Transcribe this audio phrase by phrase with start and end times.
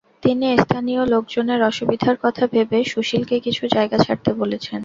[0.23, 4.79] তিনি স্থানীয় লোকজনের অসুবিধার কথা ভেবে সুশীলকে কিছু জায়গা ছাড়তে বলেছেন।